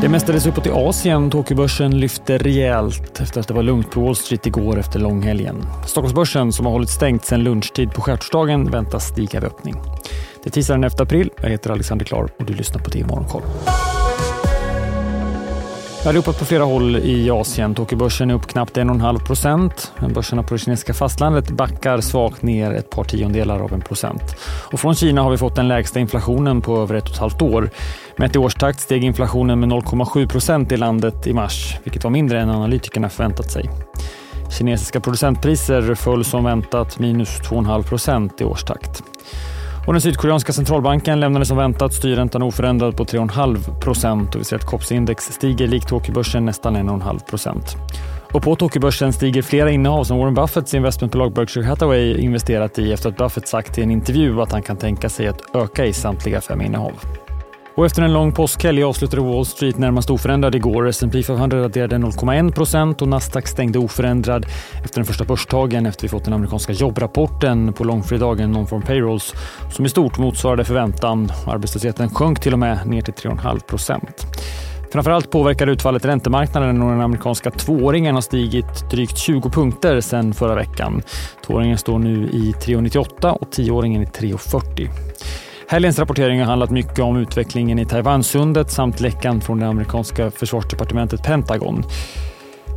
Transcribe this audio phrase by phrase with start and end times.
[0.00, 1.30] Det mestades uppåt i Asien.
[1.30, 5.64] Tokyobörsen lyfte rejält efter att det var lugnt på Wall Street igår efter långhelgen.
[5.86, 9.74] Stockholmsbörsen, som har hållit stängt sedan lunchtid på skärtorsdagen, väntas stiga vid öppning.
[10.42, 11.30] Det är tisdagen efter april.
[11.42, 13.42] Jag heter Alexander Klar och du lyssnar på TV Morgonkoll.
[16.02, 17.74] Det är uppåt på flera håll i Asien.
[17.74, 19.92] Tokyobörsen är upp knappt 1,5 procent.
[20.14, 24.22] Börserna på det kinesiska fastlandet backar svagt ner ett par tiondelar av en procent.
[24.72, 27.42] Och från Kina har vi fått den lägsta inflationen på över ett och ett halvt
[27.42, 27.70] år.
[28.16, 32.40] Mätt i årstakt steg inflationen med 0,7 procent i landet i mars, vilket var mindre
[32.40, 33.70] än analytikerna förväntat sig.
[34.58, 39.02] Kinesiska producentpriser föll som väntat minus 2,5 procent i årstakt.
[39.88, 44.56] Och den sydkoreanska centralbanken lämnade som väntat styrräntan oförändrad på 3,5 procent och vi ser
[44.56, 47.76] att KOPS-index stiger likt Tokyobörsen nästan 1,5 procent.
[48.32, 53.08] Och på Tokyobörsen stiger flera innehav som Warren Buffetts investmentbolag Berkshire Hathaway investerat i efter
[53.08, 56.40] att Buffett sagt i en intervju att han kan tänka sig att öka i samtliga
[56.40, 56.92] fem innehav.
[57.78, 60.88] Och efter en lång påskhelg avslutade Wall Street närmast oförändrad igår.
[60.88, 64.46] S&P 500 raderade 0,1 procent och Nasdaq stängde oförändrad
[64.84, 69.34] efter den första börsdagen efter vi fått den amerikanska jobbrapporten på långfredagen Non-Form Payrolls
[69.72, 71.32] som i stort motsvarade förväntan.
[71.46, 74.26] Arbetslösheten sjönk till och med ner till 3,5 procent.
[74.92, 80.54] Framförallt påverkar utfallet räntemarknaden och den amerikanska tvååringen har stigit drygt 20 punkter sedan förra
[80.54, 81.02] veckan.
[81.46, 85.07] Tvååringen står nu i 3,98 och tioåringen i 3,40.
[85.70, 91.22] Helgens rapportering har handlat mycket om utvecklingen i Taiwansundet samt läckan från det amerikanska försvarsdepartementet
[91.22, 91.84] Pentagon.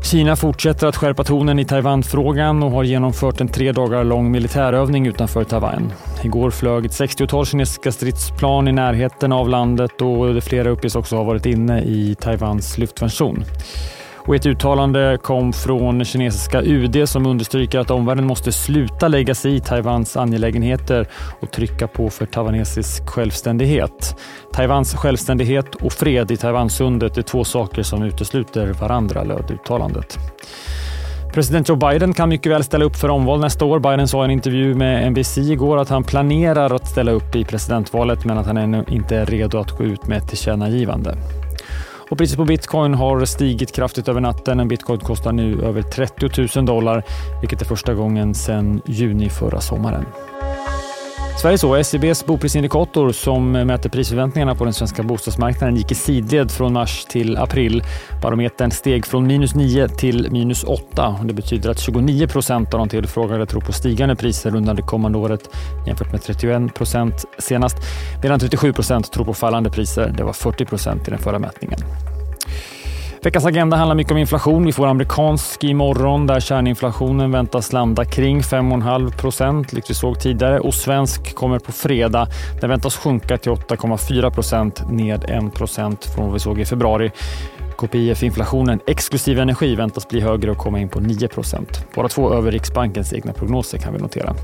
[0.04, 5.08] Kina fortsätter att skärpa tonen i Taiwanfrågan och har genomfört en tre dagar lång militärövning
[5.08, 5.94] utanför Taiwan.
[6.24, 11.24] Igår flög ett 60-tal kinesiska stridsplan i närheten av landet och flera uppges också ha
[11.24, 13.44] varit inne i Taiwans luftvärnszon.
[14.32, 19.56] Och ett uttalande kom från kinesiska UD som understryker att omvärlden måste sluta lägga sig
[19.56, 21.08] i Taiwans angelägenheter
[21.42, 24.16] och trycka på för taiwanesisk självständighet.
[24.54, 30.18] Taiwans självständighet och fred i Taiwansundet är två saker som utesluter varandra, löd uttalandet.
[31.34, 33.80] President Joe Biden kan mycket väl ställa upp för omval nästa år.
[33.80, 37.46] Biden sa i en intervju med NBC igår att han planerar att ställa upp i
[37.46, 41.18] presidentvalet men att han ännu inte är redo att gå ut med ett tillkännagivande.
[42.12, 44.60] Och priset på bitcoin har stigit kraftigt över natten.
[44.60, 47.04] En bitcoin kostar nu över 30 000 dollar,
[47.42, 50.06] vilket är första gången sedan juni förra sommaren.
[51.38, 56.74] Sveriges och SCBs boprisindikator som mäter prisförväntningarna på den svenska bostadsmarknaden gick i sidled från
[56.74, 57.84] mars till april.
[58.22, 61.20] Barometern steg från minus 9 till minus 8.
[61.24, 65.18] Det betyder att 29 procent av de tillfrågade tror på stigande priser under det kommande
[65.18, 65.50] året
[65.88, 67.78] jämfört med 31 procent senast,
[68.24, 70.14] medan 37 procent tror på fallande priser.
[70.18, 71.80] Det var 40 procent i den förra mätningen.
[73.24, 74.66] Veckans agenda handlar mycket om inflation.
[74.66, 80.60] Vi får amerikansk imorgon där kärninflationen väntas landa kring 5,5 procent, likt vi såg tidigare.
[80.60, 82.28] Och svensk kommer på fredag.
[82.62, 87.12] Den väntas sjunka till 8,4 procent, ned 1 procent från vad vi såg i februari.
[87.82, 91.66] KPIF-inflationen exklusive energi väntas bli högre och komma in på 9%
[91.96, 94.36] Bara två över Riksbankens egna prognoser kan vi notera.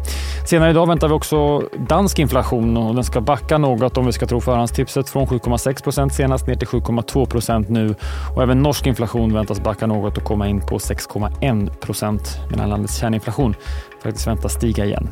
[0.46, 1.60] Senare idag väntar vi också
[1.90, 6.48] dansk inflation och den ska backa något om vi ska tro förhandstipset från 7,6% senast
[6.48, 7.96] ner till 7,2% nu.
[8.36, 13.56] Och även norsk inflation väntas backa något och komma in på 6,1% medan landets kärninflation
[14.04, 15.10] faktiskt väntas stiga igen.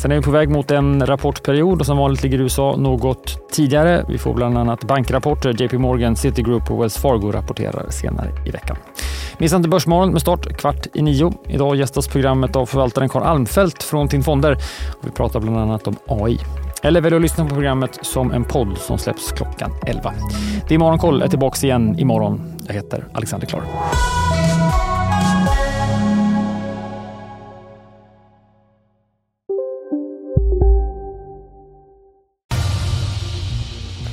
[0.00, 4.04] Sen är vi på väg mot en rapportperiod och som vanligt ligger USA något tidigare.
[4.08, 5.62] Vi får bland annat bankrapporter.
[5.62, 8.76] JP Morgan, Citigroup och Wells Fargo rapporterar senare i veckan.
[9.38, 11.32] Missa inte Börsmorgon med start kvart i nio.
[11.48, 14.56] Idag gästas programmet av förvaltaren Carl Almfelt från TIN Fonder.
[15.00, 16.38] Vi pratar bland annat om AI.
[16.82, 20.12] Eller välj att lyssna på programmet som en podd som släpps klockan 11.
[20.68, 22.52] Det är Morgonkoll är tillbaka igen imorgon.
[22.66, 23.62] Jag heter Alexander Klar.